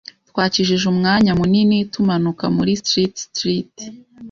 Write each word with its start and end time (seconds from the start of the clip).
Twakijije 0.29 0.85
umwanya 0.93 1.31
munini 1.39 1.77
tumanuka 1.93 2.45
muri 2.55 2.71
Street 2.81 3.15
Street. 3.27 3.73